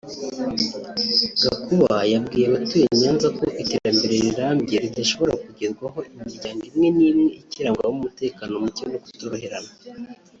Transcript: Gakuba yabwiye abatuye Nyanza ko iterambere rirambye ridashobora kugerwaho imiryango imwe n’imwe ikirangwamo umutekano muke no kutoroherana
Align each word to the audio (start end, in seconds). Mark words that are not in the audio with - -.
Gakuba 1.41 1.93
yabwiye 2.13 2.45
abatuye 2.47 2.85
Nyanza 3.01 3.27
ko 3.37 3.45
iterambere 3.61 4.13
rirambye 4.23 4.75
ridashobora 4.85 5.33
kugerwaho 5.43 5.99
imiryango 6.09 6.61
imwe 6.69 6.87
n’imwe 6.97 7.29
ikirangwamo 7.41 7.93
umutekano 7.99 8.53
muke 8.63 8.83
no 8.91 8.97
kutoroherana 9.03 9.71